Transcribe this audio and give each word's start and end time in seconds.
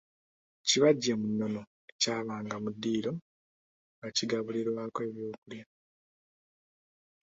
Kibajje 0.67 1.11
mu 1.19 1.27
nnono 1.31 1.61
ekyabanga 1.91 2.55
mu 2.63 2.69
ddiiro 2.75 3.11
nga 3.97 4.07
kigabulirwako 4.17 4.99
ebyokulya. 5.09 5.65